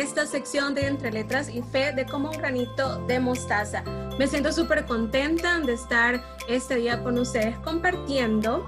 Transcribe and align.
esta 0.00 0.26
sección 0.26 0.74
de 0.74 0.86
Entre 0.86 1.10
Letras 1.10 1.48
y 1.48 1.62
Fe 1.62 1.92
de 1.92 2.04
Como 2.04 2.30
un 2.30 2.36
granito 2.36 2.98
de 3.06 3.18
mostaza. 3.18 3.82
Me 4.18 4.26
siento 4.26 4.52
súper 4.52 4.84
contenta 4.84 5.58
de 5.60 5.72
estar 5.72 6.22
este 6.48 6.76
día 6.76 7.02
con 7.02 7.18
ustedes 7.18 7.56
compartiendo 7.60 8.66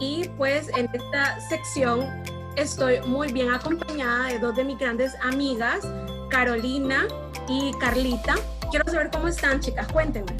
y 0.00 0.28
pues 0.36 0.68
en 0.76 0.88
esta 0.92 1.38
sección 1.48 2.08
estoy 2.56 3.00
muy 3.06 3.32
bien 3.32 3.52
acompañada 3.52 4.28
de 4.28 4.38
dos 4.38 4.56
de 4.56 4.64
mis 4.64 4.78
grandes 4.78 5.14
amigas, 5.22 5.86
Carolina 6.28 7.06
y 7.48 7.72
Carlita. 7.78 8.34
Quiero 8.70 8.90
saber 8.90 9.10
cómo 9.12 9.28
están, 9.28 9.60
chicas, 9.60 9.86
cuéntenme. 9.92 10.36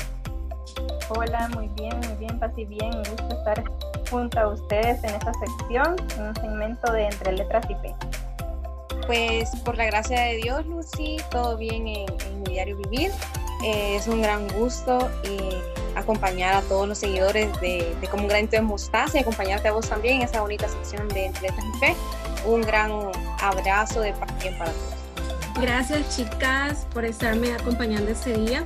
Hola, 1.10 1.48
muy 1.54 1.68
bien, 1.76 1.96
muy 2.01 2.16
bien, 2.18 2.40
Pasi, 2.40 2.64
bien. 2.64 2.90
Me 2.90 3.09
gusta 3.10 3.28
estar 3.28 3.64
junto 4.10 4.40
a 4.40 4.48
ustedes 4.48 5.04
en 5.04 5.10
esta 5.10 5.32
sección, 5.34 5.96
en 6.16 6.28
un 6.28 6.34
segmento 6.34 6.92
de 6.92 7.04
Entre 7.04 7.32
Letras 7.32 7.66
y 7.70 7.74
Fe. 7.74 7.95
Pues 9.06 9.50
por 9.64 9.76
la 9.76 9.84
gracia 9.86 10.20
de 10.20 10.36
Dios, 10.36 10.66
Lucy, 10.66 11.16
todo 11.30 11.56
bien 11.56 11.86
en, 11.86 12.06
mi 12.42 12.52
diario 12.52 12.76
vivir. 12.76 13.10
Eh, 13.64 13.96
es 13.96 14.06
un 14.06 14.22
gran 14.22 14.46
gusto 14.48 15.10
eh, 15.24 15.62
acompañar 15.95 16.54
a 16.54 16.62
todos 16.62 16.86
los 16.86 16.98
seguidores 16.98 17.48
de, 17.60 17.95
de 18.00 18.09
Como 18.09 18.24
un 18.24 18.28
granito 18.28 18.56
de 18.56 18.62
mostaza 18.62 19.18
y 19.18 19.20
acompañarte 19.20 19.68
a 19.68 19.72
vos 19.72 19.88
también 19.88 20.16
en 20.16 20.22
esta 20.22 20.40
bonita 20.40 20.68
sección 20.68 21.09
de 21.09 21.26
Entre 21.26 21.42
Letras 21.42 21.64
y 21.74 21.78
Fe. 21.78 21.96
Un 22.46 22.60
gran 22.62 22.90
abrazo 23.40 24.00
de 24.00 24.12
parte 24.12 24.50
para 24.59 24.70
todos. 24.70 24.95
Gracias 25.60 26.16
chicas 26.16 26.86
por 26.92 27.04
estarme 27.04 27.54
acompañando 27.54 28.10
este 28.10 28.34
día. 28.34 28.64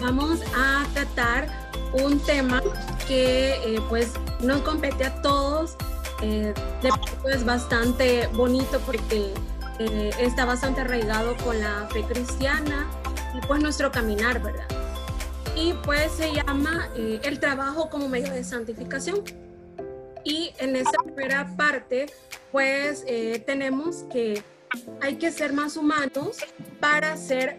Vamos 0.00 0.40
a 0.56 0.86
tratar 0.94 1.46
un 1.92 2.18
tema 2.20 2.62
que 3.06 3.54
eh, 3.54 3.80
pues 3.88 4.12
nos 4.40 4.62
compete 4.62 5.04
a 5.04 5.22
todos. 5.22 5.76
Eh, 6.22 6.52
es 7.32 7.44
bastante 7.44 8.26
bonito 8.28 8.80
porque 8.84 9.32
eh, 9.78 10.10
está 10.18 10.44
bastante 10.44 10.82
arraigado 10.82 11.36
con 11.38 11.58
la 11.58 11.88
fe 11.90 12.04
cristiana 12.04 12.90
y 13.34 13.46
pues 13.46 13.62
nuestro 13.62 13.90
caminar, 13.90 14.42
¿verdad? 14.42 14.66
Y 15.56 15.72
pues 15.84 16.12
se 16.12 16.32
llama 16.32 16.88
eh, 16.96 17.20
el 17.24 17.40
trabajo 17.40 17.88
como 17.88 18.08
medio 18.08 18.32
de 18.32 18.44
santificación. 18.44 19.22
Y 20.22 20.52
en 20.58 20.76
esta 20.76 20.98
primera 21.02 21.56
parte 21.56 22.06
pues 22.52 23.04
tenemos 23.46 24.04
que 24.12 24.42
hay 25.00 25.16
que 25.16 25.30
ser 25.30 25.52
más 25.52 25.76
humanos 25.76 26.38
para 26.78 27.16
ser 27.16 27.58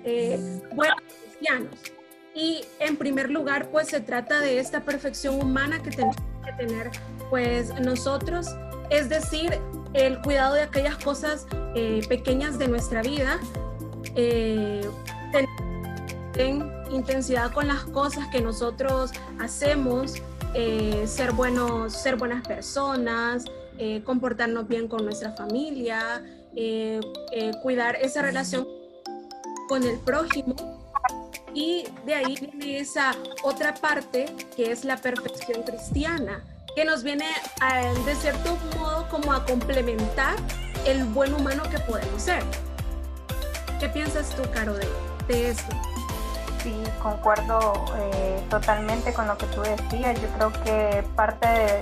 buenos 0.75 0.97
cristianos. 1.23 1.79
Y 2.33 2.63
en 2.79 2.97
primer 2.97 3.29
lugar, 3.29 3.69
pues 3.69 3.89
se 3.89 3.99
trata 3.99 4.39
de 4.39 4.59
esta 4.59 4.81
perfección 4.81 5.35
humana 5.41 5.81
que 5.81 5.91
tenemos 5.91 6.15
que 6.45 6.65
tener, 6.65 6.91
pues 7.31 7.73
nosotros, 7.79 8.45
es 8.91 9.09
decir, 9.09 9.57
el 9.93 10.21
cuidado 10.21 10.53
de 10.53 10.61
aquellas 10.61 10.97
cosas 10.97 11.47
eh, 11.73 12.01
pequeñas 12.07 12.59
de 12.59 12.67
nuestra 12.67 13.01
vida, 13.01 13.39
eh, 14.15 14.81
tener 15.31 15.49
intensidad 16.91 17.53
con 17.53 17.67
las 17.67 17.83
cosas 17.85 18.27
que 18.27 18.41
nosotros 18.41 19.11
hacemos, 19.39 20.15
eh, 20.53 21.05
ser 21.07 21.31
buenos, 21.31 21.93
ser 21.93 22.17
buenas 22.17 22.45
personas, 22.45 23.45
eh, 23.77 24.03
comportarnos 24.03 24.67
bien 24.67 24.87
con 24.87 25.05
nuestra 25.05 25.31
familia, 25.31 26.23
cuidar 27.63 27.95
esa 27.95 28.21
relación 28.21 28.67
con 29.69 29.83
el 29.83 29.97
prójimo. 29.99 30.55
Y 31.53 31.85
de 32.05 32.15
ahí 32.15 32.35
viene 32.35 32.79
esa 32.79 33.15
otra 33.43 33.73
parte 33.73 34.25
que 34.55 34.71
es 34.71 34.83
la 34.83 34.97
perfección 34.97 35.63
cristiana, 35.63 36.43
que 36.75 36.85
nos 36.85 37.03
viene 37.03 37.25
de 38.05 38.15
cierto 38.15 38.57
modo 38.77 39.07
como 39.09 39.33
a 39.33 39.45
complementar 39.45 40.35
el 40.85 41.03
buen 41.05 41.33
humano 41.33 41.63
que 41.69 41.79
podemos 41.79 42.21
ser. 42.21 42.43
¿Qué 43.79 43.89
piensas 43.89 44.29
tú, 44.29 44.43
Caro, 44.53 44.73
de, 44.73 44.87
de 45.27 45.49
esto? 45.49 45.75
Sí, 46.63 46.75
concuerdo 47.01 47.73
eh, 47.97 48.43
totalmente 48.49 49.13
con 49.13 49.27
lo 49.27 49.37
que 49.37 49.47
tú 49.47 49.61
decías. 49.61 50.19
Yo 50.21 50.27
creo 50.37 50.51
que 50.63 51.03
parte 51.15 51.47
de 51.47 51.79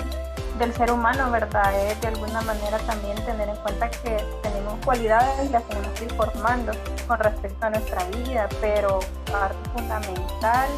del 0.59 0.73
ser 0.75 0.91
humano, 0.91 1.31
¿verdad? 1.31 1.73
Es 1.87 1.99
de 2.01 2.09
alguna 2.09 2.41
manera 2.41 2.77
también 2.79 3.15
tener 3.25 3.47
en 3.47 3.55
cuenta 3.57 3.89
que 3.89 4.17
tenemos 4.43 4.77
cualidades 4.83 5.47
y 5.47 5.49
las 5.49 5.63
tenemos 5.63 5.97
que 5.97 6.03
ir 6.03 6.13
formando 6.13 6.73
con 7.07 7.17
respecto 7.17 7.65
a 7.65 7.69
nuestra 7.69 8.03
vida, 8.05 8.47
pero 8.59 8.99
parte 9.31 9.55
fundamental, 9.73 10.69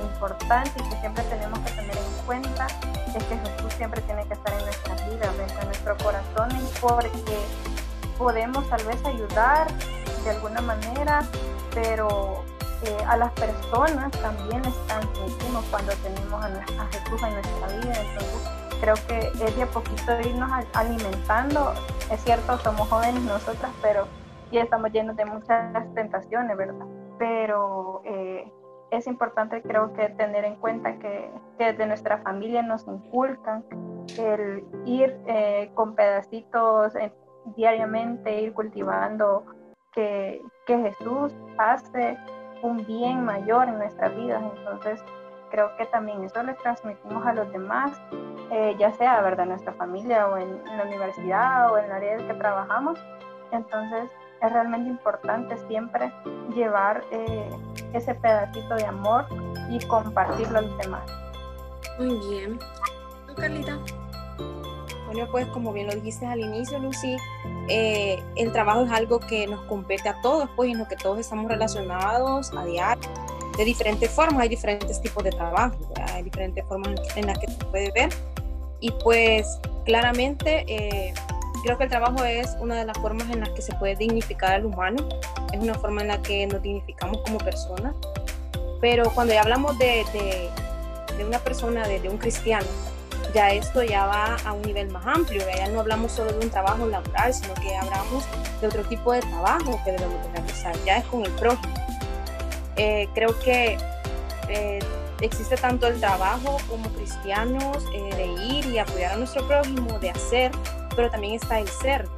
importante 0.00 0.70
y 0.76 0.88
que 0.88 1.00
siempre 1.00 1.24
tenemos 1.24 1.58
que 1.60 1.70
tener 1.72 1.96
en 1.96 2.26
cuenta 2.26 2.68
es 3.16 3.24
que 3.24 3.36
Jesús 3.36 3.72
siempre 3.74 4.00
tiene 4.02 4.26
que 4.26 4.34
estar 4.34 4.52
en 4.52 4.64
nuestra 4.64 4.94
vida, 5.08 5.32
en 5.60 5.66
nuestro 5.66 5.96
corazón, 5.98 6.48
porque 6.80 7.38
podemos 8.18 8.68
tal 8.68 8.84
vez 8.84 9.04
ayudar 9.04 9.68
de 10.24 10.30
alguna 10.30 10.60
manera, 10.60 11.22
pero 11.72 12.44
eh, 12.82 12.96
a 13.06 13.16
las 13.16 13.32
personas 13.32 14.10
también 14.12 14.64
están 14.64 15.02
sentimos 15.14 15.64
cuando 15.70 15.92
tenemos 16.02 16.44
a, 16.44 16.86
Jesús 16.92 17.22
en 17.22 17.34
nuestra 17.34 17.66
vida. 17.68 17.94
Entonces, 18.00 18.48
creo 18.80 18.94
que 19.06 19.18
es 19.44 19.56
de 19.56 19.62
a 19.62 19.66
poquito 19.66 20.20
irnos 20.20 20.50
alimentando. 20.74 21.74
Es 22.10 22.22
cierto, 22.22 22.58
somos 22.58 22.88
jóvenes 22.88 23.22
nosotras, 23.22 23.72
pero 23.82 24.06
ya 24.52 24.62
estamos 24.62 24.92
llenos 24.92 25.16
de 25.16 25.24
muchas 25.24 25.72
tentaciones, 25.94 26.56
¿verdad? 26.56 26.86
Pero 27.18 28.02
eh, 28.04 28.50
es 28.90 29.06
importante 29.06 29.62
creo 29.62 29.92
que 29.92 30.08
tener 30.10 30.44
en 30.44 30.56
cuenta 30.56 30.98
que, 30.98 31.30
desde 31.58 31.86
nuestra 31.86 32.18
familia 32.18 32.62
nos 32.62 32.86
inculcan 32.86 33.64
el 34.16 34.64
ir 34.84 35.16
eh, 35.26 35.70
con 35.74 35.94
pedacitos 35.94 36.94
eh, 36.94 37.12
diariamente, 37.56 38.40
ir 38.40 38.52
cultivando 38.52 39.44
que, 39.92 40.40
que 40.66 40.78
Jesús 40.78 41.34
hace 41.58 42.16
un 42.62 42.84
bien 42.86 43.24
mayor 43.24 43.68
en 43.68 43.78
nuestras 43.78 44.14
vidas. 44.16 44.42
Entonces, 44.56 45.04
creo 45.50 45.76
que 45.76 45.86
también 45.86 46.22
eso 46.24 46.42
le 46.42 46.54
transmitimos 46.54 47.26
a 47.26 47.32
los 47.32 47.50
demás, 47.52 48.00
eh, 48.50 48.74
ya 48.78 48.92
sea, 48.92 49.20
¿verdad?, 49.20 49.44
en 49.44 49.50
nuestra 49.50 49.72
familia 49.74 50.28
o 50.28 50.36
en, 50.36 50.64
la 50.76 50.84
universidad 50.84 51.72
o 51.72 51.78
en 51.78 51.86
el 51.86 51.92
área 51.92 52.14
en 52.16 52.28
que 52.28 52.34
trabajamos. 52.34 52.98
Entonces, 53.50 54.10
es 54.40 54.52
realmente 54.52 54.88
importante 54.88 55.56
siempre 55.66 56.12
llevar 56.54 57.02
eh, 57.10 57.50
ese 57.92 58.14
pedacito 58.14 58.74
de 58.74 58.84
amor 58.84 59.26
y 59.70 59.78
compartirlo 59.86 60.58
a 60.58 60.62
los 60.62 60.78
demás. 60.78 61.10
Muy 61.98 62.18
bien. 62.28 62.58
¿Tú, 63.26 63.34
Carlita? 63.34 63.78
Bueno, 65.06 65.26
pues 65.30 65.46
como 65.48 65.72
bien 65.72 65.86
lo 65.86 65.94
dijiste 65.94 66.26
al 66.26 66.40
inicio, 66.40 66.78
Lucy, 66.78 67.16
eh, 67.68 68.22
el 68.36 68.52
trabajo 68.52 68.82
es 68.84 68.90
algo 68.90 69.20
que 69.20 69.46
nos 69.46 69.62
compete 69.62 70.08
a 70.08 70.20
todos, 70.20 70.50
pues 70.54 70.70
en 70.70 70.78
lo 70.78 70.86
que 70.86 70.96
todos 70.96 71.18
estamos 71.18 71.50
relacionados 71.50 72.52
a 72.54 72.64
diario 72.64 73.08
de 73.58 73.64
diferentes 73.64 74.08
formas, 74.08 74.42
hay 74.42 74.48
diferentes 74.48 75.02
tipos 75.02 75.24
de 75.24 75.30
trabajo, 75.30 75.76
hay 76.12 76.22
diferentes 76.22 76.64
formas 76.66 76.94
en 77.16 77.26
las 77.26 77.38
que 77.40 77.48
se 77.48 77.64
puede 77.64 77.90
ver 77.90 78.08
y 78.78 78.92
pues 79.02 79.58
claramente 79.84 80.64
eh, 80.68 81.12
creo 81.64 81.76
que 81.76 81.84
el 81.84 81.90
trabajo 81.90 82.24
es 82.24 82.56
una 82.60 82.76
de 82.76 82.84
las 82.84 82.96
formas 82.98 83.28
en 83.30 83.40
las 83.40 83.50
que 83.50 83.62
se 83.62 83.74
puede 83.74 83.96
dignificar 83.96 84.52
al 84.52 84.64
humano, 84.64 85.08
es 85.52 85.60
una 85.60 85.74
forma 85.74 86.02
en 86.02 86.08
la 86.08 86.22
que 86.22 86.46
nos 86.46 86.62
dignificamos 86.62 87.18
como 87.22 87.38
personas, 87.38 87.94
pero 88.80 89.10
cuando 89.10 89.34
ya 89.34 89.42
hablamos 89.42 89.78
de, 89.78 90.04
de, 91.16 91.24
una 91.24 91.38
persona, 91.40 91.86
de, 91.86 92.08
un 92.08 92.18
cristiano, 92.18 92.66
ya 93.34 93.50
esto 93.50 93.82
ya 93.82 94.06
va 94.06 94.36
a 94.44 94.52
un 94.52 94.62
nivel 94.62 94.88
más 94.90 95.06
amplio, 95.06 95.42
ya 95.54 95.68
no 95.68 95.80
hablamos 95.80 96.12
solo 96.12 96.32
de 96.32 96.44
un 96.44 96.50
trabajo 96.50 96.86
laboral, 96.86 97.34
sino 97.34 97.54
que 97.54 97.74
hablamos 97.76 98.24
de 98.60 98.66
otro 98.68 98.84
tipo 98.84 99.12
de 99.12 99.20
trabajo 99.20 99.80
que 99.84 99.92
debemos 99.92 100.32
realizar, 100.32 100.74
ya 100.84 100.98
es 100.98 101.04
con 101.06 101.24
el 101.24 101.32
prójimo. 101.32 101.74
Eh, 102.76 103.08
creo 103.14 103.36
que 103.40 103.76
eh, 104.48 104.78
existe 105.20 105.56
tanto 105.56 105.88
el 105.88 105.98
trabajo 105.98 106.58
como 106.68 106.88
cristianos 106.90 107.84
eh, 107.92 108.14
de 108.14 108.26
ir 108.54 108.66
y 108.66 108.78
apoyar 108.78 109.12
a 109.12 109.16
nuestro 109.16 109.46
prójimo, 109.46 109.98
de 109.98 110.10
hacer, 110.10 110.52
pero 110.94 111.10
también 111.10 111.34
está 111.34 111.58
el 111.58 111.68
ser, 111.68 112.08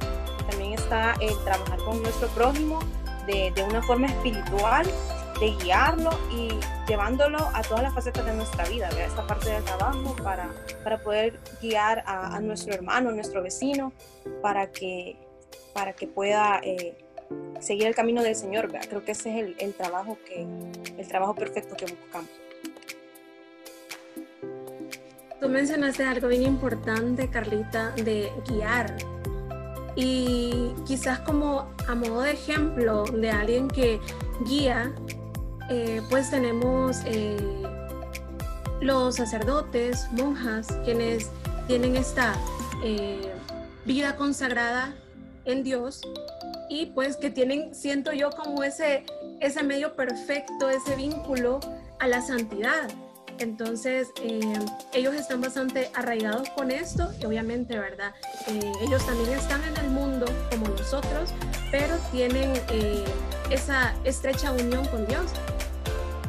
también 0.49 0.73
está 0.73 1.15
el 1.19 1.35
trabajar 1.43 1.79
con 1.79 2.01
nuestro 2.03 2.27
prójimo 2.29 2.79
de, 3.25 3.51
de 3.55 3.63
una 3.63 3.81
forma 3.81 4.07
espiritual, 4.07 4.85
de 5.39 5.51
guiarlo 5.63 6.11
y 6.31 6.49
llevándolo 6.87 7.39
a 7.53 7.63
todas 7.63 7.81
las 7.83 7.93
facetas 7.93 8.25
de 8.25 8.33
nuestra 8.33 8.63
vida, 8.69 8.89
esta 8.89 9.25
parte 9.25 9.49
del 9.49 9.63
trabajo 9.63 10.15
para, 10.23 10.49
para 10.83 10.99
poder 10.99 11.39
guiar 11.59 12.03
a, 12.05 12.39
nuestro 12.39 12.73
hermano, 12.73 13.11
nuestro 13.11 13.41
vecino, 13.41 13.91
para 14.41 14.71
que, 14.71 15.17
para 15.73 15.93
que 15.93 16.07
pueda 16.07 16.61
seguir 17.59 17.87
el 17.87 17.95
camino 17.95 18.21
del 18.21 18.35
Señor. 18.35 18.71
Creo 18.87 19.03
que 19.03 19.13
ese 19.13 19.31
es 19.31 19.43
el, 19.43 19.55
el, 19.57 19.73
trabajo 19.73 20.17
que, 20.25 20.45
el 20.97 21.07
trabajo 21.07 21.33
perfecto 21.33 21.75
que 21.75 21.85
buscamos. 21.85 22.29
Tú 25.39 25.49
mencionaste 25.49 26.03
algo 26.03 26.27
bien 26.27 26.43
importante, 26.43 27.31
Carlita, 27.31 27.91
de 27.91 28.31
guiar. 28.47 28.95
Y 30.01 30.73
quizás 30.87 31.19
como 31.19 31.69
a 31.87 31.93
modo 31.93 32.21
de 32.21 32.31
ejemplo 32.31 33.03
de 33.03 33.29
alguien 33.29 33.67
que 33.67 33.99
guía, 34.47 34.91
eh, 35.69 36.01
pues 36.09 36.31
tenemos 36.31 37.01
eh, 37.05 37.37
los 38.81 39.17
sacerdotes, 39.17 40.07
monjas, 40.11 40.69
quienes 40.83 41.29
tienen 41.67 41.95
esta 41.95 42.33
eh, 42.83 43.31
vida 43.85 44.15
consagrada 44.15 44.95
en 45.45 45.63
Dios 45.63 46.01
y 46.67 46.87
pues 46.87 47.15
que 47.17 47.29
tienen, 47.29 47.75
siento 47.75 48.11
yo 48.11 48.31
como 48.31 48.63
ese, 48.63 49.05
ese 49.39 49.61
medio 49.61 49.95
perfecto, 49.95 50.71
ese 50.71 50.95
vínculo 50.95 51.59
a 51.99 52.07
la 52.07 52.23
santidad. 52.23 52.89
Entonces, 53.41 54.13
eh, 54.21 54.39
ellos 54.93 55.15
están 55.15 55.41
bastante 55.41 55.89
arraigados 55.95 56.47
con 56.51 56.69
esto 56.69 57.11
y 57.19 57.25
obviamente, 57.25 57.75
¿verdad? 57.79 58.13
Eh, 58.47 58.71
ellos 58.81 59.03
también 59.03 59.31
están 59.31 59.63
en 59.63 59.77
el 59.77 59.89
mundo 59.89 60.27
como 60.51 60.67
nosotros, 60.67 61.31
pero 61.71 61.97
tienen 62.11 62.53
eh, 62.69 63.03
esa 63.49 63.95
estrecha 64.03 64.51
unión 64.51 64.85
con 64.89 65.07
Dios. 65.07 65.31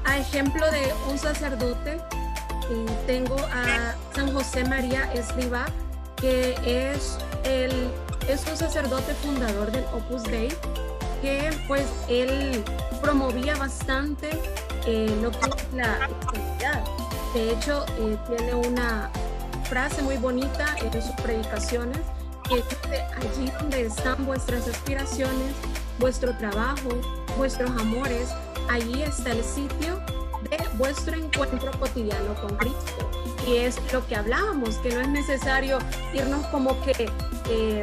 A 0.05 0.19
ejemplo 0.19 0.64
de 0.70 0.91
un 1.11 1.19
sacerdote, 1.19 1.99
tengo 3.06 3.37
a 3.37 3.94
San 4.15 4.32
José 4.32 4.65
María 4.65 5.12
Escriba, 5.12 5.67
que 6.17 6.55
es, 6.65 7.19
el, 7.44 7.91
es 8.26 8.47
un 8.50 8.56
sacerdote 8.56 9.12
fundador 9.17 9.70
del 9.70 9.85
Opus 9.93 10.23
Dei, 10.23 10.49
que 11.20 11.50
pues 11.69 11.85
él 12.08 12.65
promovía 13.03 13.55
bastante 13.56 14.31
la 15.75 16.08
santidad 16.08 17.01
de 17.34 17.52
hecho, 17.52 17.84
eh, 17.99 18.17
tiene 18.29 18.55
una 18.55 19.11
frase 19.64 20.02
muy 20.02 20.17
bonita 20.17 20.76
en 20.81 20.93
sus 20.93 21.12
predicaciones 21.23 21.99
que 22.49 22.56
dice, 22.56 23.05
allí 23.17 23.50
donde 23.58 23.87
están 23.87 24.26
vuestras 24.26 24.69
aspiraciones, 24.69 25.55
vuestro 25.99 26.37
trabajo, 26.37 26.90
vuestros 27.38 27.70
amores, 27.70 28.29
allí 28.69 29.02
está 29.02 29.32
el 29.32 29.43
sitio 29.43 29.99
de 30.50 30.58
vuestro 30.76 31.17
encuentro 31.17 31.70
cotidiano 31.79 32.34
con 32.34 32.56
Cristo. 32.56 33.11
Y 33.46 33.56
es 33.56 33.76
lo 33.93 34.06
que 34.06 34.17
hablábamos, 34.17 34.76
que 34.76 34.94
no 34.94 35.00
es 35.00 35.08
necesario 35.08 35.79
irnos 36.12 36.46
como 36.49 36.81
que... 36.82 37.11
Eh, 37.49 37.82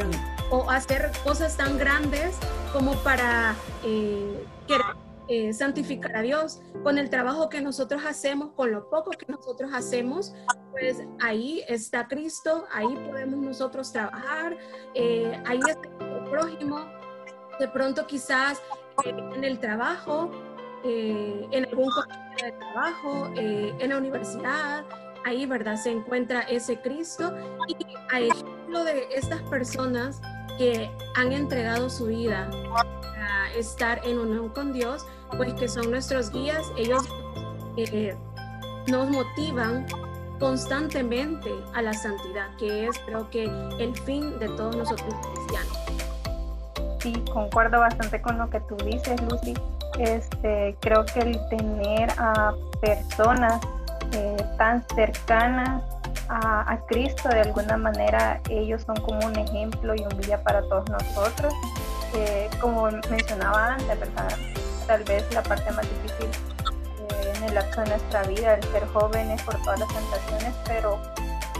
o 0.51 0.69
hacer 0.69 1.11
cosas 1.23 1.55
tan 1.57 1.77
grandes 1.77 2.35
como 2.73 2.95
para 3.03 3.55
eh, 3.83 4.43
querer 4.67 4.85
eh, 5.29 5.53
santificar 5.53 6.15
a 6.17 6.21
Dios. 6.21 6.59
Con 6.83 6.97
el 6.97 7.09
trabajo 7.11 7.49
que 7.49 7.61
nosotros 7.61 8.01
hacemos, 8.03 8.51
con 8.55 8.71
lo 8.71 8.89
poco 8.89 9.11
que 9.11 9.25
nosotros 9.31 9.69
hacemos, 9.73 10.33
pues 10.71 11.03
ahí 11.21 11.63
está 11.67 12.07
Cristo, 12.07 12.65
ahí 12.71 12.87
podemos 13.07 13.39
nosotros 13.39 13.91
trabajar, 13.91 14.57
eh, 14.95 15.39
ahí 15.45 15.59
está 15.59 15.87
el 15.99 16.23
prójimo. 16.31 16.79
De 17.59 17.67
pronto 17.67 18.07
quizás 18.07 18.59
eh, 19.05 19.13
en 19.35 19.43
el 19.43 19.59
trabajo, 19.59 20.31
en 20.83 21.65
algún 21.65 21.91
de 22.41 22.51
trabajo, 22.53 23.29
en 23.35 23.89
la 23.89 23.97
universidad, 23.97 24.83
ahí, 25.25 25.45
¿verdad? 25.45 25.75
Se 25.75 25.91
encuentra 25.91 26.41
ese 26.41 26.81
Cristo. 26.81 27.35
Y 27.67 27.75
a 28.11 28.19
ejemplo 28.19 28.83
de 28.83 29.09
estas 29.13 29.41
personas 29.43 30.21
que 30.57 30.89
han 31.15 31.33
entregado 31.33 31.89
su 31.89 32.05
vida 32.05 32.49
estar 33.57 34.01
en 34.05 34.19
unión 34.19 34.49
con 34.49 34.73
Dios, 34.73 35.05
pues 35.37 35.53
que 35.53 35.67
son 35.67 35.91
nuestros 35.91 36.31
guías, 36.31 36.65
ellos 36.77 37.03
eh, 37.77 38.15
nos 38.87 39.09
motivan 39.09 39.85
constantemente 40.39 41.49
a 41.73 41.81
la 41.81 41.93
santidad, 41.93 42.55
que 42.57 42.87
es 42.87 42.97
creo 43.05 43.29
que 43.29 43.43
el 43.79 43.95
fin 44.05 44.39
de 44.39 44.47
todos 44.49 44.75
nosotros 44.75 45.13
cristianos. 45.33 45.77
Sí, 46.99 47.13
concuerdo 47.31 47.79
bastante 47.79 48.21
con 48.21 48.37
lo 48.37 48.49
que 48.49 48.59
tú 48.61 48.75
dices, 48.77 49.21
Lucy. 49.21 49.53
Este, 49.99 50.75
creo 50.79 51.05
que 51.05 51.19
el 51.19 51.49
tener 51.49 52.09
a 52.17 52.53
personas 52.81 53.61
eh, 54.13 54.37
tan 54.57 54.85
cercanas 54.95 55.83
a, 56.29 56.71
a, 56.71 56.85
Cristo, 56.87 57.29
de 57.29 57.41
alguna 57.41 57.77
manera, 57.77 58.41
ellos 58.49 58.83
son 58.83 58.95
como 58.97 59.25
un 59.25 59.35
ejemplo 59.35 59.93
y 59.95 60.01
un 60.01 60.21
guía 60.21 60.41
para 60.43 60.61
todos 60.61 60.89
nosotros. 60.89 61.53
Como 62.59 62.89
mencionaba 63.09 63.73
antes, 63.73 63.99
¿verdad? 63.99 64.37
tal 64.89 65.03
vez 65.03 65.23
la 65.31 65.43
parte 65.43 65.71
más 65.71 65.85
difícil 65.87 66.31
eh, 67.11 67.33
en 67.35 67.43
el 67.43 67.53
lapso 67.53 67.81
de 67.81 67.89
nuestra 67.89 68.23
vida, 68.23 68.55
el 68.55 68.63
ser 68.71 68.87
jóvenes 68.87 69.39
por 69.43 69.55
todas 69.61 69.79
las 69.79 69.89
tentaciones, 69.89 70.55
pero 70.65 70.99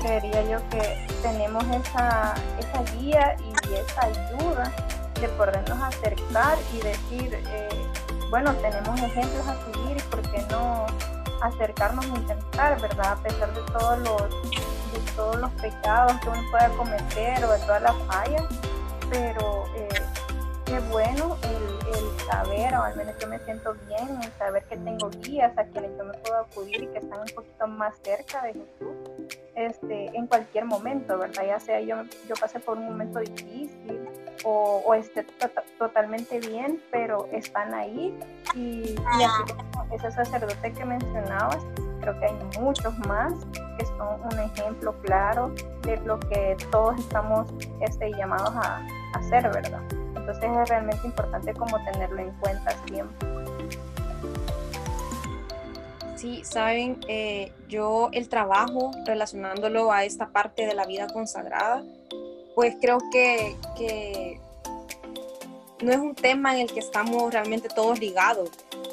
creería 0.02 0.42
yo 0.46 0.70
que 0.70 1.06
tenemos 1.22 1.64
esa, 1.66 2.34
esa 2.58 2.84
guía 2.96 3.38
y 3.46 3.74
esa 3.76 4.06
ayuda 4.06 4.72
de 5.22 5.28
podernos 5.30 5.80
acercar 5.80 6.58
y 6.74 6.82
decir, 6.82 7.36
eh, 7.36 7.70
bueno, 8.32 8.52
tenemos 8.56 9.00
ejemplos 9.00 9.48
a 9.48 9.56
seguir 9.66 10.04
por 10.06 10.22
qué 10.32 10.44
no 10.50 10.88
acercarnos 11.44 12.06
e 12.06 12.10
intentar, 12.10 12.82
¿verdad? 12.82 13.12
A 13.12 13.16
pesar 13.18 13.54
de 13.54 13.62
todos 13.72 14.00
los, 14.00 14.22
de 14.32 15.12
todos 15.16 15.36
los 15.36 15.52
pecados 15.52 16.14
que 16.22 16.30
uno 16.30 16.42
pueda 16.50 16.70
cometer 16.70 17.46
o 17.46 17.52
de 17.52 17.60
todas 17.60 17.82
las 17.84 17.96
fallas, 18.08 18.44
pero 19.12 19.66
eh, 19.76 19.99
qué 20.70 20.80
bueno 20.92 21.36
el, 21.42 21.88
el, 21.88 22.20
saber, 22.28 22.76
o 22.76 22.84
al 22.84 22.96
menos 22.96 23.16
yo 23.20 23.28
me 23.28 23.40
siento 23.40 23.74
bien, 23.88 24.22
el 24.22 24.32
saber 24.34 24.64
que 24.66 24.78
tengo 24.78 25.10
guías 25.10 25.58
a 25.58 25.64
quienes 25.64 25.98
yo 25.98 26.06
me 26.06 26.14
puedo 26.20 26.38
acudir 26.38 26.84
y 26.84 26.88
que 26.88 27.00
están 27.00 27.22
un 27.22 27.36
poquito 27.36 27.68
más 27.68 27.96
cerca 28.04 28.44
de 28.44 28.54
Jesús 28.54 29.36
este, 29.56 30.16
en 30.16 30.28
cualquier 30.28 30.66
momento, 30.66 31.18
¿verdad? 31.18 31.44
Ya 31.48 31.60
sea 31.60 31.82
yo, 31.82 32.04
yo 32.28 32.36
pasé 32.40 32.60
por 32.60 32.78
un 32.78 32.86
momento 32.86 33.20
difícil 33.20 34.08
o, 34.44 34.84
o 34.86 34.94
esté 34.94 35.24
tota, 35.24 35.64
totalmente 35.80 36.40
bien, 36.40 36.80
pero 36.92 37.28
están 37.32 37.74
ahí 37.74 38.18
y, 38.54 38.96
y 38.96 39.24
así 39.24 39.54
como 39.54 39.88
ese 39.92 40.12
sacerdote 40.12 40.72
que 40.72 40.86
mencionabas, 40.86 41.66
creo 42.00 42.20
que 42.20 42.26
hay 42.28 42.62
muchos 42.62 42.96
más 43.00 43.34
que 43.80 43.86
son 43.88 44.22
un 44.22 44.40
ejemplo 44.40 44.94
claro 45.02 45.52
de 45.82 45.98
lo 46.06 46.20
que 46.20 46.56
todos 46.72 47.00
estamos 47.00 47.52
este, 47.82 48.12
llamados 48.12 48.54
a 48.56 48.86
hacer, 49.16 49.50
¿verdad? 49.52 49.82
Entonces 50.30 50.62
es 50.62 50.70
realmente 50.70 51.08
importante 51.08 51.54
como 51.54 51.84
tenerlo 51.84 52.22
en 52.22 52.32
cuenta 52.40 52.76
siempre. 52.88 53.28
Sí, 56.16 56.44
saben, 56.44 57.00
eh, 57.08 57.52
yo 57.68 58.10
el 58.12 58.30
trabajo 58.30 58.92
relacionándolo 59.06 59.92
a 59.92 60.04
esta 60.04 60.28
parte 60.28 60.68
de 60.68 60.76
la 60.76 60.86
vida 60.86 61.08
consagrada, 61.08 61.84
pues 62.56 62.76
creo 62.80 63.00
que, 63.12 63.56
que 63.76 64.40
no 65.82 65.92
es 65.92 65.98
un 65.98 66.14
tema 66.14 66.54
en 66.54 66.62
el 66.62 66.72
que 66.72 66.80
estamos 66.80 67.34
realmente 67.34 67.70
todos 67.70 68.00
ligados, 68.00 68.52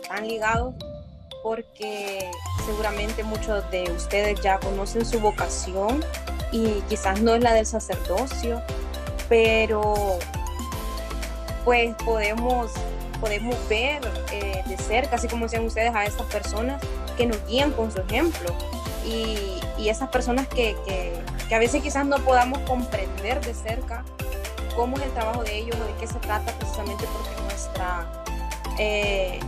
tan 0.09 0.27
ligados 0.27 0.75
porque 1.43 2.31
seguramente 2.65 3.25
muchos 3.25 3.69
de 3.71 3.91
ustedes 3.91 4.41
ya 4.41 4.59
conocen 4.59 5.05
su 5.05 5.21
vocación 5.21 6.03
y 6.51 6.81
quizás 6.89 7.21
no 7.21 7.35
es 7.35 7.43
la 7.43 7.53
del 7.53 7.67
sacerdocio, 7.67 8.63
pero 9.29 10.19
pues 11.67 11.97
podemos, 12.05 12.71
podemos 13.21 13.57
ver 13.69 14.01
eh, 14.33 14.63
de 14.67 14.77
cerca, 14.79 15.17
así 15.17 15.27
como 15.27 15.47
decían 15.47 15.65
ustedes, 15.65 15.93
a 15.95 16.05
estas 16.05 16.27
personas 16.27 16.81
que 17.17 17.27
nos 17.27 17.45
guían 17.49 17.73
con 17.73 17.91
su 17.91 18.01
ejemplo 18.01 18.55
y, 19.05 19.59
y 19.77 19.89
esas 19.89 20.09
personas 20.11 20.47
que, 20.47 20.77
que, 20.87 21.13
que, 21.49 21.55
a 21.57 21.59
veces 21.59 21.83
quizás 21.83 22.07
no 22.07 22.19
podamos 22.19 22.61
comprender 22.61 23.45
de 23.45 23.53
cerca 23.53 24.05
cómo 24.77 24.97
es 24.97 25.03
el 25.03 25.11
trabajo 25.11 25.43
de 25.43 25.59
ellos 25.59 25.77
de 25.77 25.93
qué 25.99 26.07
se 26.07 26.21
trata 26.21 26.53
precisamente 26.53 27.05
porque 27.13 27.43
nuestra, 27.43 28.07
eh, 28.79 29.41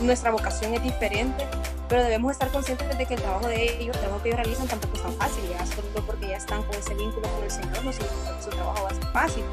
nuestra 0.00 0.30
vocación 0.30 0.74
es 0.74 0.82
diferente, 0.84 1.44
pero 1.88 2.02
debemos 2.02 2.32
estar 2.32 2.48
conscientes 2.50 2.96
de 2.96 3.06
que 3.06 3.14
el 3.14 3.20
trabajo 3.20 3.48
de 3.48 3.64
ellos, 3.80 3.96
el 3.96 4.02
trabajo 4.02 4.22
que 4.22 4.28
ellos 4.30 4.40
realizan 4.40 4.68
tampoco 4.68 4.96
es 4.96 5.02
tan 5.02 5.12
fácil, 5.14 5.44
ya 5.50 5.66
solo 5.66 6.06
porque 6.06 6.28
ya 6.28 6.36
están 6.36 6.62
con 6.62 6.74
ese 6.74 6.94
vínculo 6.94 7.28
con 7.28 7.44
el 7.44 7.50
Señor, 7.50 7.84
no 7.84 7.92
significa 7.92 8.36
que 8.36 8.42
su 8.42 8.50
trabajo 8.50 8.84
va 8.84 8.90
a 8.90 8.94
ser 8.94 9.06
fácil 9.12 9.44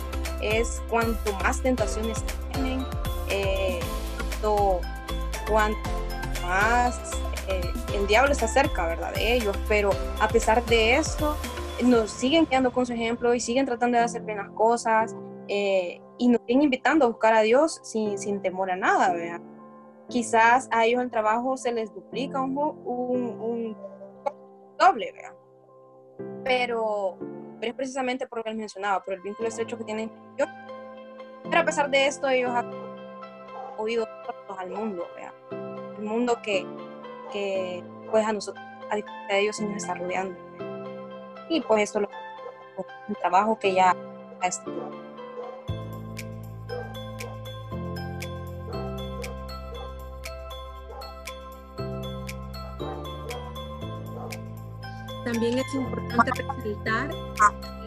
es 0.41 0.81
cuanto 0.89 1.33
más 1.43 1.61
tentaciones 1.61 2.23
tienen, 2.53 2.85
eh, 3.29 3.79
cuanto, 5.47 5.89
más 6.43 7.00
eh, 7.47 7.61
el 7.93 8.07
diablo 8.07 8.31
está 8.31 8.47
cerca, 8.47 8.88
¿verdad? 8.88 9.13
De 9.13 9.35
ellos, 9.35 9.55
pero 9.67 9.91
a 10.19 10.27
pesar 10.27 10.65
de 10.65 10.95
eso, 10.95 11.38
nos 11.83 12.11
siguen 12.11 12.45
quedando 12.45 12.71
con 12.71 12.85
su 12.85 12.93
ejemplo 12.93 13.33
y 13.33 13.39
siguen 13.39 13.65
tratando 13.65 13.97
de 13.97 14.03
hacer 14.03 14.21
bien 14.23 14.38
las 14.38 14.50
cosas 14.50 15.15
eh, 15.47 16.01
y 16.17 16.27
nos 16.27 16.41
siguen 16.45 16.63
invitando 16.63 17.05
a 17.05 17.07
buscar 17.09 17.33
a 17.33 17.41
Dios 17.41 17.79
sin, 17.83 18.17
sin 18.17 18.41
temor 18.41 18.71
a 18.71 18.75
nada, 18.75 19.13
¿verdad? 19.13 19.41
Quizás 20.12 20.68
a 20.72 20.86
ellos 20.86 21.01
el 21.01 21.10
trabajo 21.10 21.56
se 21.56 21.72
les 21.72 21.94
duplica 21.94 22.41
un, 22.41 22.58
un, 22.58 23.41
un 23.41 23.77
doble, 24.77 25.13
¿verdad? 25.13 25.34
Pero 26.44 27.18
es 27.62 27.74
precisamente 27.74 28.27
por 28.27 28.39
lo 28.39 28.44
que 28.44 28.50
él 28.50 28.58
mencionaba, 28.58 29.01
por 29.03 29.13
el 29.13 29.22
vínculo 29.22 29.48
estrecho 29.48 29.77
que 29.77 29.86
tienen. 29.86 30.12
Pero 30.36 31.62
a 31.62 31.65
pesar 31.65 31.89
de 31.89 32.08
esto, 32.08 32.27
ellos 32.27 32.51
han 32.51 32.70
oído 33.77 34.06
al 34.58 34.70
mundo, 34.70 35.08
¿vea? 35.15 35.34
el 35.98 36.03
mundo 36.03 36.41
que, 36.41 36.65
pues 38.10 38.25
a 38.25 38.34
nosotros, 38.34 38.63
a 38.89 38.96
diferencia 38.98 39.36
de 39.36 39.39
ellos, 39.39 39.56
se 39.56 39.65
nos 39.65 39.77
está 39.77 39.94
rodeando. 39.94 40.38
Y 41.50 41.62
pues 41.62 41.84
esto 41.84 42.01
es 42.01 42.08
un 43.08 43.15
trabajo 43.15 43.58
que 43.58 43.74
ya 43.74 43.96
ha 44.41 44.48
También 55.31 55.59
es 55.59 55.73
importante 55.73 56.43
resaltar 56.43 57.09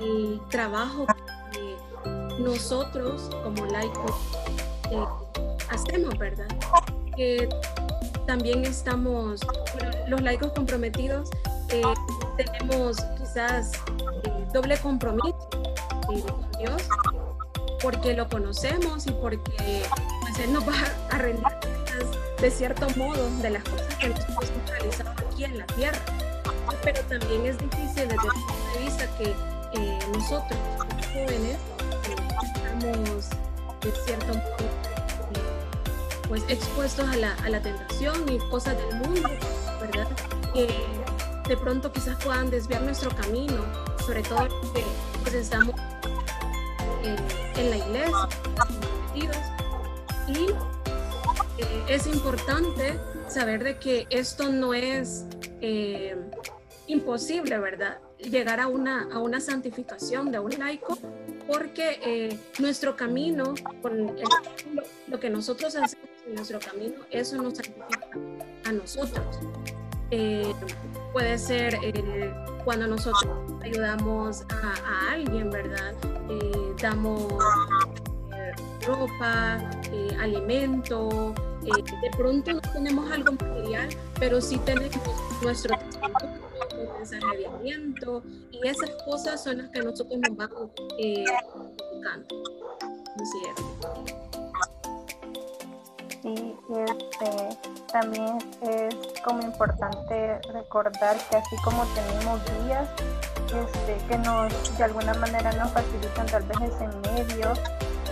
el 0.01 0.41
trabajo 0.49 1.07
que 1.53 1.77
nosotros 2.39 3.29
como 3.43 3.67
laicos 3.67 4.13
eh, 4.91 5.05
hacemos, 5.69 6.17
¿verdad? 6.17 6.47
Que 7.15 7.47
también 8.27 8.65
estamos, 8.65 9.43
los 10.09 10.23
laicos 10.23 10.53
comprometidos, 10.53 11.29
eh, 11.69 11.83
tenemos 12.39 12.97
quizás 13.19 13.73
eh, 14.23 14.47
doble 14.55 14.79
compromiso 14.79 15.37
con 15.51 16.51
Dios, 16.59 16.83
porque 17.83 18.15
lo 18.15 18.27
conocemos 18.27 19.07
y 19.07 19.11
porque 19.11 19.83
pues, 20.23 20.39
Él 20.39 20.51
nos 20.55 20.67
va 20.67 20.73
a 21.11 21.19
rendir 21.19 21.45
de 22.41 22.51
cierto 22.51 22.87
modo 22.97 23.29
de 23.43 23.51
las 23.51 23.65
cosas 23.65 23.95
que 23.97 24.09
nosotros 24.09 24.51
hemos 24.51 24.71
realizado 24.71 25.11
aquí 25.11 25.45
en 25.45 25.59
la 25.59 25.67
tierra. 25.67 26.24
Pero 26.83 27.01
también 27.03 27.47
es 27.47 27.59
difícil 27.59 28.09
desde 28.09 28.15
el 28.15 28.19
punto 28.19 28.55
de 28.75 28.85
vista 28.85 29.19
que 29.19 29.35
nosotros, 30.13 30.59
los 30.97 31.07
jóvenes, 31.07 31.59
estamos 32.55 33.29
de 33.81 33.93
cierto 34.05 34.35
modo 34.35 34.75
pues 36.29 36.43
expuestos 36.49 37.07
a 37.09 37.17
la, 37.17 37.35
a 37.45 37.49
la 37.51 37.61
tentación 37.61 38.29
y 38.31 38.39
cosas 38.51 38.77
del 38.79 39.01
mundo, 39.01 39.29
¿verdad? 39.81 40.09
Que 40.55 40.69
de 41.49 41.57
pronto 41.57 41.93
quizás 41.93 42.17
puedan 42.25 42.51
desviar 42.51 42.83
nuestro 42.83 43.11
camino, 43.15 43.63
sobre 44.07 44.23
todo 44.23 44.49
porque 44.49 44.85
pues 45.23 45.35
estamos 45.35 45.75
en 47.57 47.71
la 47.71 47.77
iglesia, 47.77 48.29
y 50.27 50.47
eh, 51.59 51.85
es 51.89 52.07
importante 52.07 52.99
saber 53.29 53.63
de 53.63 53.79
que 53.79 54.07
esto 54.11 54.49
no 54.49 54.73
es 54.75 55.25
eh, 55.61 56.17
imposible, 56.87 57.59
¿verdad? 57.59 57.99
Llegar 58.19 58.61
a 58.61 58.69
una, 58.69 59.09
a 59.13 59.19
una 59.19 59.41
santificación 59.41 60.31
de 60.31 60.39
un 60.39 60.59
laico, 60.59 60.99
porque 61.47 62.01
eh, 62.03 62.39
nuestro 62.59 62.97
camino, 62.97 63.55
con 63.83 64.15
lo 65.09 65.21
que 65.21 65.31
nosotros 65.31 65.77
hacemos 65.77 66.09
en 66.27 66.35
nuestro 66.35 66.59
camino, 66.59 66.97
eso 67.11 67.41
nos 67.43 67.55
santifica 67.55 68.09
a 68.65 68.73
nosotros. 68.73 69.39
Eh, 70.11 70.55
puede 71.13 71.39
ser 71.39 71.79
eh, 71.83 72.33
cuando 72.65 72.87
nosotros 72.87 73.27
ayudamos 73.63 74.43
a, 74.51 75.13
alguien, 75.13 75.51
¿verdad? 75.51 75.95
damos 76.81 77.33
ropa, 78.87 79.59
alimento, 80.21 81.35
de 81.63 82.11
pronto 82.17 82.53
no 82.53 82.61
tenemos 82.61 83.11
algo 83.11 83.33
material, 83.33 83.89
pero 84.19 84.41
sí 84.41 84.59
tenemos 84.59 85.01
nuestro 85.43 85.77
desarrollamiento 87.11 88.23
y 88.51 88.67
esas 88.67 88.91
cosas 89.05 89.43
son 89.43 89.59
las 89.59 89.71
que 89.71 89.81
nosotros 89.81 90.19
nos 90.19 90.37
vamos 90.37 90.71
eh, 90.99 91.25
buscando. 91.93 92.27
Sí, 96.23 96.55
este, 96.71 97.59
también 97.93 98.39
es 98.63 98.95
como 99.23 99.43
importante 99.43 100.41
recordar 100.53 101.17
que 101.29 101.37
así 101.37 101.57
como 101.63 101.85
tenemos 101.95 102.41
guías 102.65 102.89
este, 103.55 104.07
que 104.09 104.19
nos 104.19 104.79
de 104.79 104.85
alguna 104.85 105.15
manera 105.15 105.53
nos 105.53 105.71
facilitan 105.73 106.27
tal 106.27 106.43
vez 106.45 106.59
ese 106.63 106.89
medio, 107.13 107.53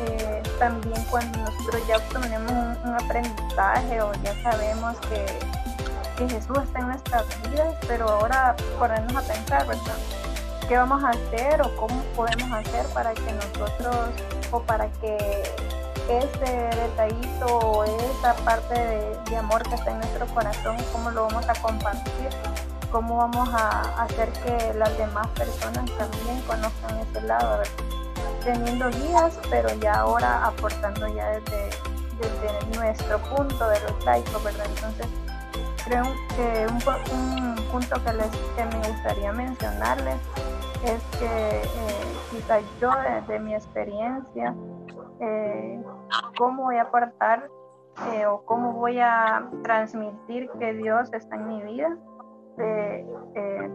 eh, 0.07 0.43
también 0.59 1.03
cuando 1.11 1.39
nosotros 1.39 1.83
ya 1.89 1.97
obtenemos 1.97 2.79
un 2.85 2.95
aprendizaje 2.95 4.03
o 4.03 4.13
ya 4.23 4.43
sabemos 4.43 4.97
que 5.09 5.27
Jesús 6.29 6.59
está 6.63 6.81
en 6.81 6.89
nuestras 6.89 7.25
vidas, 7.51 7.75
pero 7.87 8.09
ahora 8.09 8.57
ponernos 8.79 9.17
a 9.17 9.27
pensar, 9.27 9.67
¿verdad? 9.67 9.97
¿Qué 10.69 10.77
vamos 10.77 11.03
a 11.03 11.11
hacer 11.11 11.61
o 11.63 11.77
cómo 11.77 12.03
podemos 12.15 12.51
hacer 12.53 12.87
para 12.95 13.13
que 13.15 13.33
nosotros 13.33 13.97
o 14.51 14.61
para 14.61 14.89
que 15.01 15.43
ese 16.09 16.71
detallito 16.77 17.47
o 17.47 17.85
esa 17.85 18.35
parte 18.45 18.75
de, 18.75 19.37
amor 19.37 19.63
que 19.63 19.75
está 19.75 19.91
en 19.91 19.99
nuestro 19.99 20.27
corazón, 20.27 20.77
cómo 20.93 21.11
lo 21.11 21.25
vamos 21.25 21.49
a 21.49 21.55
compartir? 21.61 22.29
¿Cómo 22.91 23.17
vamos 23.17 23.49
a 23.55 24.03
hacer 24.03 24.31
que 24.33 24.75
las 24.75 24.97
demás 24.99 25.27
personas 25.29 25.91
también 25.97 26.41
conozcan 26.43 26.99
ese 26.99 27.23
lado? 27.23 27.59
¿verdad? 27.59 27.73
Teniendo 28.45 28.91
guías, 28.91 29.39
pero 29.49 29.73
ya 29.77 29.95
ahora 29.95 30.47
aportando 30.47 31.09
ya 31.09 31.31
desde, 31.31 31.71
desde 32.19 32.77
nuestro 32.77 33.19
punto 33.19 33.69
de 33.69 33.81
los 33.81 34.05
laicos, 34.05 34.45
¿verdad? 34.45 34.67
Entonces, 34.69 35.07
creo 35.93 36.05
que 36.37 36.67
un, 36.73 37.55
punto 37.71 37.97
que, 38.05 38.13
les, 38.15 38.31
que 38.57 38.65
me 38.65 38.89
gustaría 38.89 39.33
mencionarles 39.33 40.17
es 40.85 41.03
que 41.19 41.61
eh, 41.61 41.65
quizás 42.31 42.63
yo 42.81 42.91
desde 43.03 43.39
mi 43.39 43.55
experiencia, 43.55 44.55
eh, 45.21 45.83
cómo 46.39 46.65
voy 46.65 46.77
a 46.77 46.83
aportar 46.83 47.51
eh, 48.11 48.25
o 48.27 48.43
cómo 48.47 48.73
voy 48.73 49.01
a 49.01 49.51
transmitir 49.63 50.49
que 50.59 50.73
Dios 50.73 51.13
está 51.13 51.37
en 51.37 51.49
mi 51.49 51.63
vida. 51.63 51.97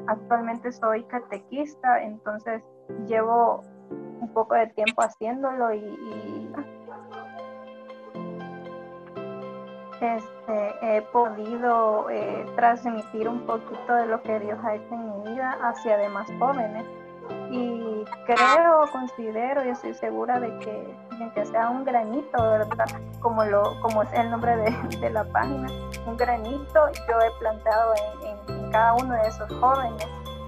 actualmente 0.07 0.71
soy 0.71 1.03
catequista, 1.03 2.01
entonces 2.01 2.63
llevo 3.05 3.61
un 4.21 4.29
poco 4.33 4.55
de 4.55 4.67
tiempo 4.67 5.01
haciéndolo 5.03 5.73
y 5.73 6.49
este, 10.01 10.97
he 10.97 11.01
podido 11.01 12.09
eh, 12.09 12.45
transmitir 12.55 13.27
un 13.27 13.41
poquito 13.45 13.95
de 13.95 14.05
lo 14.05 14.21
que 14.21 14.39
Dios 14.39 14.59
ha 14.63 14.75
hecho 14.75 14.93
en 14.93 15.23
mi 15.23 15.31
vida 15.31 15.57
hacia 15.61 15.97
demás 15.97 16.27
jóvenes. 16.39 16.85
Y 17.51 18.05
creo, 18.25 18.85
considero 18.91 19.65
y 19.65 19.69
estoy 19.69 19.93
segura 19.93 20.39
de 20.39 20.57
que, 20.59 21.45
sea 21.45 21.69
un 21.69 21.83
granito, 21.83 22.41
¿verdad? 22.41 22.87
Como, 23.19 23.43
lo, 23.43 23.79
como 23.81 24.03
es 24.03 24.13
el 24.13 24.29
nombre 24.29 24.55
de, 24.99 25.09
la 25.09 25.23
página, 25.25 25.67
un 26.05 26.17
granito 26.17 26.89
yo 27.07 27.19
he 27.19 27.39
plantado 27.39 27.93
en, 28.23 28.71
cada 28.71 28.93
uno 28.95 29.13
de 29.13 29.27
esos 29.27 29.51
jóvenes. 29.55 30.07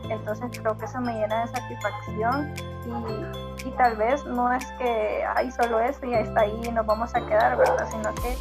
Entonces 0.09 0.49
creo 0.59 0.77
que 0.77 0.85
eso 0.85 0.99
me 1.01 1.13
llena 1.13 1.41
de 1.41 1.47
satisfacción 1.47 2.53
y, 3.65 3.71
tal 3.77 3.95
vez 3.95 4.25
no 4.25 4.51
es 4.51 4.65
que 4.73 5.23
hay 5.35 5.51
solo 5.51 5.79
eso 5.79 6.05
y 6.05 6.13
está 6.13 6.41
ahí 6.41 6.61
y 6.63 6.71
nos 6.71 6.85
vamos 6.85 7.13
a 7.15 7.25
quedar, 7.25 7.57
¿verdad? 7.57 7.87
Sino 7.89 8.13
que 8.15 8.35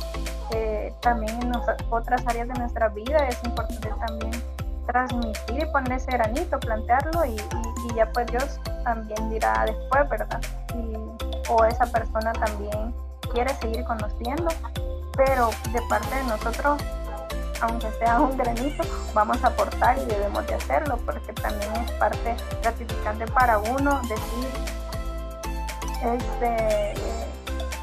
eh, 0.52 0.94
también 1.00 1.40
en 1.42 1.52
otras 1.90 2.26
áreas 2.26 2.48
de 2.48 2.54
nuestra 2.54 2.88
vida 2.88 3.28
es 3.28 3.38
importante 3.44 3.88
también 4.06 4.32
transmitir 4.86 5.62
y 5.62 5.66
poner 5.72 5.92
ese 5.92 6.10
granito, 6.12 6.58
plantearlo 6.60 7.24
y, 7.26 7.36
ya 7.94 8.10
pues 8.12 8.26
Dios 8.26 8.60
también 8.84 9.30
dirá 9.30 9.64
después, 9.66 10.08
¿verdad? 10.08 10.40
o 11.50 11.64
esa 11.64 11.86
persona 11.86 12.32
también 12.32 12.94
quiere 13.32 13.54
seguir 13.56 13.84
conociendo, 13.84 14.48
pero 15.16 15.50
de 15.72 15.80
parte 15.88 16.14
de 16.14 16.24
nosotros, 16.24 16.80
aunque 17.60 17.90
sea 17.92 18.20
un 18.20 18.36
granito, 18.36 18.84
vamos 19.14 19.42
a 19.42 19.48
aportar 19.48 19.98
y 19.98 20.04
debemos 20.04 20.46
de 20.46 20.54
hacerlo, 20.54 20.98
porque 21.04 21.32
también 21.32 21.74
es 21.76 21.90
parte 21.92 22.36
gratificante 22.62 23.26
para 23.28 23.58
uno 23.58 24.00
decir, 24.02 24.48
este 26.02 26.94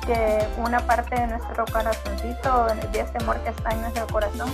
que 0.05 0.47
una 0.57 0.85
parte 0.85 1.15
de 1.15 1.27
nuestro 1.27 1.65
corazoncito, 1.65 2.67
de 2.91 2.99
ese 2.99 3.17
amor 3.19 3.39
que 3.39 3.49
está 3.49 3.71
en 3.71 3.81
nuestro 3.81 4.07
corazón, 4.07 4.51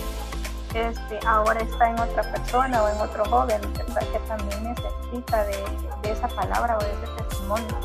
este, 0.74 1.18
ahora 1.26 1.60
está 1.60 1.90
en 1.90 2.00
otra 2.00 2.22
persona 2.22 2.82
o 2.82 2.88
en 2.88 3.00
otro 3.00 3.24
joven 3.26 3.60
que 3.74 4.18
también 4.26 4.64
necesita 4.64 5.44
de, 5.44 6.10
esa 6.10 6.28
palabra 6.28 6.78
o 6.78 6.82
de 6.82 6.92
ese 6.92 7.22
testimonio. 7.22 7.80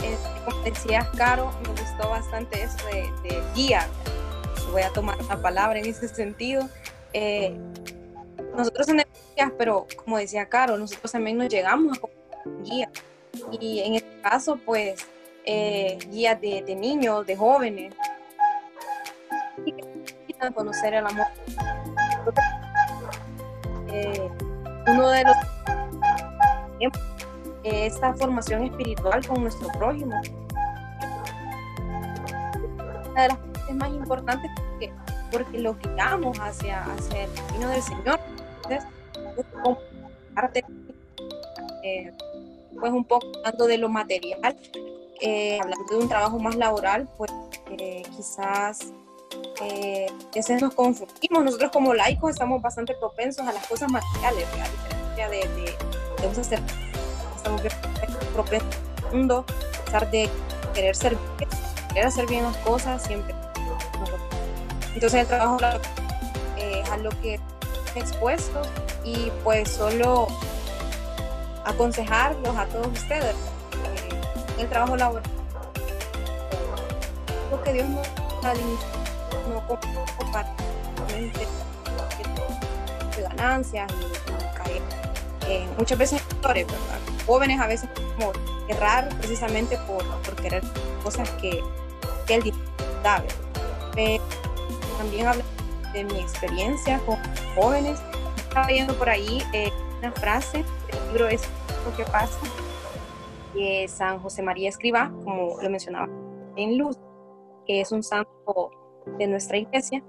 Sí, 0.00 0.16
como 0.44 0.62
decías, 0.62 1.08
Caro, 1.16 1.50
me 1.62 1.68
gustó 1.68 2.08
bastante 2.08 2.62
eso 2.62 2.78
de, 2.86 3.42
guía. 3.54 3.86
Voy 4.72 4.82
a 4.82 4.90
tomar 4.90 5.22
la 5.24 5.36
palabra 5.36 5.78
en 5.78 5.86
ese 5.86 6.08
sentido. 6.08 6.68
Eh, 7.12 7.56
nosotros 8.56 8.86
tenemos 8.86 9.12
guías, 9.36 9.52
pero 9.58 9.86
como 9.96 10.16
decía 10.16 10.48
Caro, 10.48 10.78
nosotros 10.78 11.12
también 11.12 11.36
nos 11.36 11.48
llegamos 11.48 11.98
a 11.98 12.48
guía 12.62 12.90
y 13.60 13.80
en 13.80 13.94
este 13.94 14.20
caso, 14.20 14.58
pues, 14.64 15.06
eh, 15.44 15.98
guías 16.10 16.40
de, 16.40 16.74
niños, 16.74 17.26
de 17.26 17.36
jóvenes, 17.36 17.94
y 19.64 19.74
conocer 20.54 20.94
el 20.94 21.06
amor. 21.06 21.26
Eh, 23.88 24.28
uno 24.86 25.08
de 25.08 25.24
los 25.24 25.36
esta 27.64 28.12
formación 28.14 28.64
espiritual 28.64 29.26
con 29.26 29.42
nuestro 29.42 29.68
prójimo. 29.68 30.20
Una 33.10 33.22
de 33.22 33.28
las 33.28 33.38
cosas 33.38 33.74
más 33.74 33.88
importantes 33.88 34.50
porque, 34.54 34.92
porque 35.32 35.58
lo 35.58 35.74
guiamos 35.74 36.38
hacia, 36.38 36.84
hacia 36.84 37.24
el 37.24 37.32
camino 37.32 37.68
del 37.70 37.82
Señor. 37.82 38.20
Entonces, 38.64 38.84
parte 40.34 40.64
eh, 41.82 42.12
pues 42.84 42.92
un 42.92 43.06
poco 43.06 43.26
hablando 43.38 43.66
de 43.66 43.78
lo 43.78 43.88
material, 43.88 44.54
eh, 45.22 45.58
hablando 45.58 45.86
de 45.90 45.96
un 45.96 46.06
trabajo 46.06 46.38
más 46.38 46.54
laboral, 46.54 47.08
pues 47.16 47.32
eh, 47.78 48.02
quizás 48.14 48.92
eh, 49.62 50.06
veces 50.34 50.60
nos 50.60 50.74
confundimos. 50.74 51.44
Nosotros 51.44 51.70
como 51.70 51.94
laicos 51.94 52.32
estamos 52.32 52.60
bastante 52.60 52.92
propensos 52.96 53.46
a 53.46 53.54
las 53.54 53.66
cosas 53.68 53.90
materiales, 53.90 54.46
a 54.52 54.68
diferencia 54.68 55.28
de, 55.30 55.62
de, 55.62 55.76
de 56.20 56.28
un 56.28 56.34
sacerdote, 56.34 56.74
estamos 57.34 57.62
bien 57.62 57.72
propenso 58.34 58.66
al 59.06 59.16
mundo, 59.16 59.46
a 59.48 59.84
pesar 59.86 60.10
de 60.10 60.28
querer 60.74 60.94
ser 60.94 61.16
querer 61.88 62.04
hacer 62.04 62.26
bien 62.26 62.42
las 62.42 62.56
cosas, 62.58 63.02
siempre. 63.02 63.34
Entonces 64.92 65.22
el 65.22 65.26
trabajo 65.26 65.56
eh, 66.58 66.82
es 66.84 66.90
a 66.90 66.98
lo 66.98 67.08
que 67.22 67.40
he 67.94 67.98
expuesto 67.98 68.60
y 69.06 69.30
pues 69.42 69.70
solo 69.70 70.28
aconsejarlos 71.64 72.56
a 72.56 72.66
todos 72.66 72.88
ustedes. 72.88 73.34
Eh, 73.34 74.60
el 74.60 74.68
trabajo 74.68 74.96
laboral, 74.96 75.22
lo 77.50 77.62
que 77.62 77.72
Dios 77.72 77.88
nos 77.88 78.06
al 78.44 78.58
no 79.48 79.66
comparte 80.18 80.62
de 83.16 83.22
ganancias 83.22 83.90
y, 83.92 85.50
eh, 85.50 85.68
muchas 85.78 85.98
veces 85.98 86.22
¿verdad? 86.42 86.66
jóvenes 87.26 87.60
a 87.60 87.66
veces 87.66 87.88
errar 88.68 89.08
precisamente 89.18 89.78
por, 89.86 90.04
por 90.22 90.36
querer 90.36 90.62
cosas 91.02 91.28
que, 91.40 91.62
que 92.26 92.52
da. 93.02 93.22
Pero 93.94 94.24
también 94.98 95.26
habla 95.26 95.44
de 95.92 96.04
mi 96.04 96.18
experiencia 96.20 96.98
con 97.00 97.18
jóvenes. 97.54 98.00
Estaba 98.36 98.66
viendo 98.66 98.94
por 98.96 99.08
ahí 99.08 99.42
eh, 99.52 99.70
una 99.98 100.12
frase 100.12 100.64
es 101.22 101.48
lo 101.84 101.96
que 101.96 102.04
pasa, 102.10 102.38
que 103.54 103.86
San 103.88 104.18
José 104.18 104.42
María 104.42 104.68
Escriba, 104.68 105.12
como 105.24 105.60
lo 105.62 105.70
mencionaba 105.70 106.08
en 106.56 106.76
Luz, 106.76 106.98
que 107.66 107.80
es 107.80 107.92
un 107.92 108.02
santo 108.02 108.70
de 109.18 109.26
nuestra 109.26 109.56
iglesia, 109.56 110.02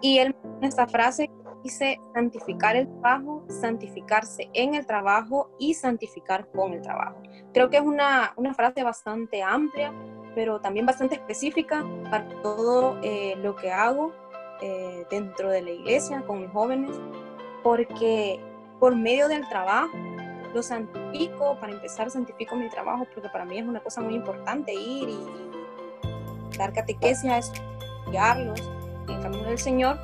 y 0.00 0.18
él 0.18 0.34
esta 0.62 0.86
frase 0.86 1.30
dice 1.62 2.00
santificar 2.14 2.76
el 2.76 2.88
trabajo, 3.00 3.44
santificarse 3.48 4.48
en 4.54 4.74
el 4.74 4.86
trabajo 4.86 5.50
y 5.58 5.74
santificar 5.74 6.48
con 6.50 6.72
el 6.72 6.82
trabajo. 6.82 7.20
Creo 7.52 7.68
que 7.68 7.76
es 7.76 7.82
una, 7.82 8.32
una 8.36 8.54
frase 8.54 8.82
bastante 8.82 9.42
amplia, 9.42 9.92
pero 10.34 10.60
también 10.60 10.86
bastante 10.86 11.16
específica 11.16 11.84
para 12.10 12.28
todo 12.42 12.98
eh, 13.02 13.34
lo 13.42 13.56
que 13.56 13.70
hago 13.70 14.12
eh, 14.62 15.04
dentro 15.10 15.50
de 15.50 15.62
la 15.62 15.70
iglesia 15.70 16.22
con 16.26 16.40
mis 16.42 16.50
jóvenes, 16.50 16.98
porque 17.62 18.40
por 18.78 18.94
medio 18.94 19.28
del 19.28 19.48
trabajo 19.48 19.90
lo 20.54 20.62
santifico, 20.62 21.56
para 21.60 21.72
empezar 21.72 22.10
santifico 22.10 22.56
mi 22.56 22.68
trabajo, 22.68 23.06
porque 23.14 23.28
para 23.28 23.44
mí 23.44 23.58
es 23.58 23.66
una 23.66 23.80
cosa 23.80 24.00
muy 24.00 24.14
importante 24.14 24.72
ir 24.74 25.08
y, 25.08 26.56
dar 26.56 26.72
catequesis, 26.72 27.52
guiarlos 28.10 28.60
en 29.06 29.14
el 29.14 29.22
camino 29.22 29.44
del 29.44 29.58
Señor. 29.58 29.98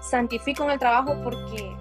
Santifico 0.00 0.64
en 0.64 0.70
el 0.70 0.78
trabajo 0.78 1.14
porque 1.22 1.76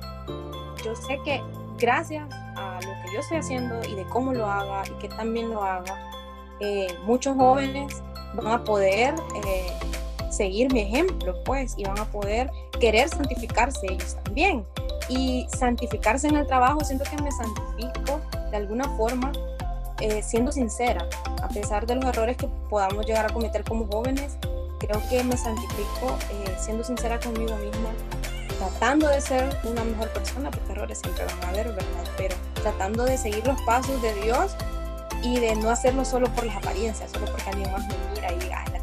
yo 0.84 0.96
sé 0.96 1.20
que 1.24 1.42
gracias 1.78 2.28
a 2.56 2.80
lo 2.82 2.90
que 3.04 3.14
yo 3.14 3.20
estoy 3.20 3.38
haciendo 3.38 3.80
y 3.90 3.96
de 3.96 4.04
cómo 4.06 4.34
lo 4.34 4.46
haga 4.46 4.84
y 4.88 4.92
que 5.00 5.10
también 5.10 5.50
lo 5.50 5.64
haga, 5.64 5.96
eh, 6.60 6.88
muchos 7.06 7.36
jóvenes 7.36 8.04
van 8.36 8.48
a 8.48 8.64
poder 8.64 9.16
eh, 9.46 9.72
seguir 10.30 10.72
mi 10.72 10.82
ejemplo, 10.82 11.36
pues, 11.44 11.74
y 11.78 11.84
van 11.84 12.00
a 12.00 12.06
poder 12.06 12.50
querer 12.80 13.10
santificarse 13.10 13.80
ellos 13.90 14.16
también. 14.24 14.66
Y 15.12 15.46
santificarse 15.50 16.28
en 16.30 16.38
el 16.38 16.48
trabajo, 16.48 16.86
siento 16.86 17.04
que 17.04 17.22
me 17.22 17.32
santifico 17.32 18.22
de 18.50 18.58
alguna 18.58 18.86
forma 18.96 19.32
eh, 20.00 20.24
siendo 20.24 20.52
sincera, 20.52 21.06
a 21.44 21.50
pesar 21.50 21.86
de 21.86 21.96
los 21.96 22.06
errores 22.06 22.38
que 22.38 22.48
podamos 22.70 23.06
llegar 23.06 23.26
a 23.26 23.30
cometer 23.30 23.64
como 23.66 23.88
jóvenes, 23.88 24.38
creo 24.80 25.02
que 25.10 25.22
me 25.24 25.36
santifico 25.36 26.18
eh, 26.32 26.56
siendo 26.58 26.84
sincera 26.84 27.20
conmigo 27.20 27.56
misma, 27.58 27.90
tratando 28.58 29.10
de 29.10 29.20
ser 29.20 29.56
una 29.66 29.84
mejor 29.84 30.10
persona, 30.10 30.50
porque 30.50 30.72
errores 30.72 31.00
siempre 31.00 31.26
van 31.26 31.44
a 31.44 31.50
haber, 31.50 31.68
¿verdad? 31.68 32.04
Pero 32.18 32.36
tratando 32.62 33.04
de 33.04 33.18
seguir 33.18 33.46
los 33.46 33.62
pasos 33.64 34.02
de 34.02 34.14
Dios 34.22 34.56
y 35.24 35.40
de 35.40 35.56
no 35.56 35.70
hacerlo 35.70 36.06
solo 36.06 36.34
por 36.34 36.46
las 36.46 36.56
apariencias, 36.56 37.12
solo 37.12 37.26
porque 37.26 37.50
alguien 37.50 37.72
más 37.72 37.86
me 37.86 37.96
mira 38.16 38.32
y 38.32 38.40
diga, 38.40 38.64
ay, 38.66 38.72
la 38.72 38.82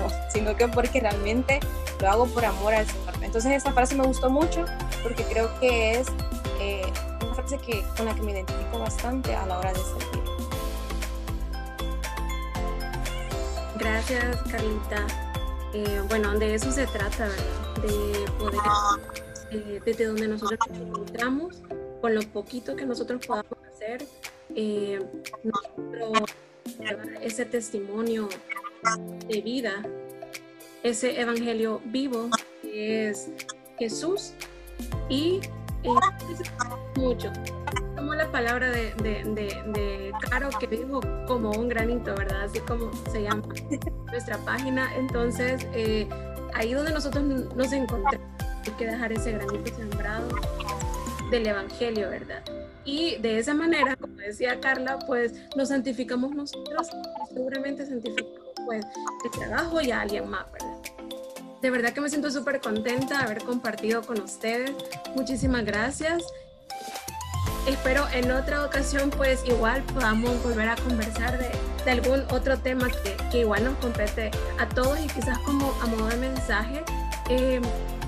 no, 0.00 0.08
sino 0.32 0.56
que 0.56 0.66
porque 0.68 1.00
realmente 1.00 1.60
lo 2.00 2.10
hago 2.10 2.26
por 2.26 2.44
amor 2.44 2.74
al 2.74 2.86
Señor. 2.86 3.14
Entonces 3.22 3.52
esa 3.52 3.72
frase 3.72 3.94
me 3.94 4.04
gustó 4.04 4.30
mucho 4.30 4.64
porque 5.02 5.24
creo 5.24 5.50
que 5.60 5.98
es 5.98 6.08
eh, 6.60 6.92
una 7.22 7.34
frase 7.34 7.58
que, 7.58 7.84
con 7.96 8.06
la 8.06 8.14
que 8.14 8.22
me 8.22 8.32
identifico 8.32 8.78
bastante 8.78 9.34
a 9.34 9.46
la 9.46 9.58
hora 9.58 9.72
de 9.72 9.78
servir. 9.78 10.22
Gracias, 13.78 14.36
Carlita. 14.50 15.06
Eh, 15.74 16.02
bueno, 16.08 16.38
de 16.38 16.54
eso 16.54 16.70
se 16.70 16.86
trata, 16.86 17.28
¿verdad? 17.28 17.82
De 17.82 18.30
poder, 18.38 18.60
eh, 19.50 19.80
desde 19.84 20.06
donde 20.06 20.28
nosotros 20.28 20.58
nos 20.68 20.78
encontramos, 20.78 21.62
con 22.00 22.14
lo 22.14 22.22
poquito 22.22 22.76
que 22.76 22.84
nosotros 22.84 23.26
podamos 23.26 23.52
hacer, 23.72 24.06
eh, 24.54 25.00
ese 27.22 27.44
testimonio 27.46 28.28
de 29.26 29.40
vida, 29.40 29.82
ese 30.82 31.20
evangelio 31.20 31.80
vivo 31.86 32.28
que 32.60 33.08
es 33.08 33.30
Jesús 33.78 34.34
y 35.08 35.40
mucho 36.96 37.32
como 37.96 38.14
la 38.14 38.30
palabra 38.32 38.70
de, 38.70 38.92
de, 39.02 39.22
de, 39.24 40.12
Caro 40.28 40.50
que 40.58 40.66
dijo 40.66 41.00
como 41.26 41.50
un 41.52 41.68
granito, 41.68 42.14
¿verdad? 42.14 42.44
Así 42.44 42.58
como 42.60 42.90
se 43.12 43.22
llama 43.22 43.44
nuestra 44.10 44.38
página. 44.38 44.92
Entonces, 44.96 45.66
eh, 45.72 46.08
ahí 46.54 46.72
donde 46.74 46.92
nosotros 46.92 47.22
nos 47.24 47.72
encontramos, 47.72 48.26
hay 48.66 48.72
que 48.72 48.86
dejar 48.86 49.12
ese 49.12 49.32
granito 49.32 49.74
sembrado 49.76 50.28
del 51.30 51.46
Evangelio, 51.46 52.10
¿verdad? 52.10 52.42
Y 52.84 53.16
de 53.18 53.38
esa 53.38 53.54
manera, 53.54 53.94
como 53.96 54.16
decía 54.16 54.60
Carla, 54.60 54.98
pues 55.06 55.34
nos 55.56 55.68
santificamos 55.68 56.34
nosotros 56.34 56.88
y 56.90 57.34
seguramente 57.34 57.86
santificamos 57.86 58.52
pues 58.66 58.84
el 59.24 59.30
trabajo 59.30 59.80
y 59.80 59.90
a 59.90 60.00
alguien 60.00 60.28
más, 60.28 60.50
¿verdad? 60.52 60.71
De 61.62 61.70
verdad 61.70 61.92
que 61.92 62.00
me 62.00 62.10
siento 62.10 62.28
súper 62.32 62.60
contenta 62.60 63.18
de 63.18 63.24
haber 63.24 63.44
compartido 63.44 64.02
con 64.02 64.20
ustedes. 64.20 64.72
Muchísimas 65.14 65.64
gracias. 65.64 66.24
Espero 67.68 68.04
en 68.12 68.32
otra 68.32 68.66
ocasión 68.66 69.10
pues 69.10 69.44
igual 69.46 69.84
podamos 69.84 70.42
volver 70.42 70.68
a 70.68 70.74
conversar 70.74 71.38
de, 71.38 71.90
algún 71.90 72.24
otro 72.32 72.58
tema 72.58 72.88
que, 72.88 73.16
que, 73.30 73.40
igual 73.40 73.62
nos 73.62 73.76
compete 73.76 74.32
a 74.58 74.68
todos 74.68 74.98
y 74.98 75.06
quizás 75.06 75.38
como 75.38 75.72
a 75.80 75.86
modo 75.86 76.08
de 76.08 76.16
mensaje, 76.16 76.82
eh, 77.28 77.60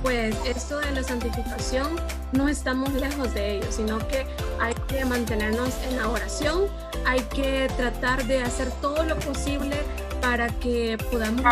pues 0.03 0.37
esto 0.45 0.79
de 0.79 0.91
la 0.91 1.05
santificación 1.05 1.89
no 2.33 2.49
estamos 2.49 2.93
lejos 2.95 3.33
de 3.35 3.59
ello, 3.59 3.67
sino 3.71 3.99
que 4.09 4.27
hay 4.61 4.75
que 4.89 5.05
mantenernos 5.05 5.71
en 5.89 5.97
la 5.97 6.09
oración, 6.09 6.67
hay 7.07 7.21
que 7.21 7.69
tratar 7.77 8.25
de 8.25 8.43
hacer 8.43 8.71
todo 8.81 9.05
lo 9.05 9.17
posible 9.21 9.77
para 10.21 10.49
que 10.49 10.99
podamos 11.13 11.45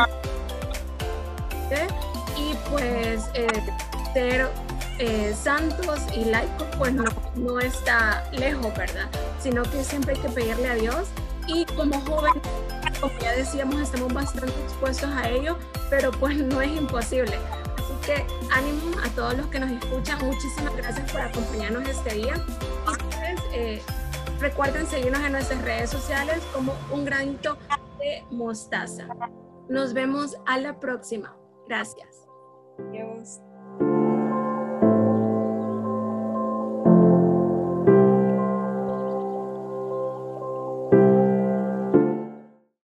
y 2.36 2.54
pues 2.70 3.28
eh, 3.34 3.46
ser 4.12 4.48
eh, 4.98 5.34
santos 5.34 6.00
y 6.14 6.24
laicos, 6.24 6.68
pues 6.78 6.92
no, 6.92 7.04
no 7.34 7.60
está 7.60 8.24
lejos, 8.32 8.72
¿verdad? 8.76 9.08
Sino 9.40 9.62
que 9.62 9.82
siempre 9.82 10.14
hay 10.14 10.20
que 10.20 10.28
pedirle 10.28 10.68
a 10.68 10.74
Dios 10.74 11.08
y 11.46 11.64
como 11.66 12.00
joven, 12.02 12.32
como 13.00 13.18
ya 13.18 13.32
decíamos, 13.32 13.80
estamos 13.80 14.12
bastante 14.12 14.52
expuestos 14.62 15.10
a 15.10 15.28
ello, 15.28 15.58
pero 15.90 16.10
pues 16.12 16.36
no 16.38 16.60
es 16.60 16.70
imposible. 16.70 17.36
Así 17.76 17.94
que 18.06 18.26
ánimo 18.52 18.96
a 19.04 19.08
todos 19.10 19.36
los 19.36 19.46
que 19.46 19.58
nos 19.58 19.70
escuchan, 19.70 20.24
muchísimas 20.24 20.76
gracias 20.76 21.10
por 21.10 21.20
acompañarnos 21.20 21.88
este 21.88 22.14
día. 22.14 22.34
Y 23.52 23.56
eh, 23.56 23.82
recuerden 24.40 24.86
seguirnos 24.86 25.22
en 25.22 25.32
nuestras 25.32 25.62
redes 25.62 25.90
sociales 25.90 26.40
como 26.52 26.74
un 26.90 27.04
granito 27.04 27.58
de 27.98 28.24
mostaza. 28.30 29.06
Nos 29.68 29.94
vemos 29.94 30.36
a 30.46 30.58
la 30.58 30.78
próxima. 30.78 31.34
Gracias. 31.66 32.26
Adiós. 32.78 33.40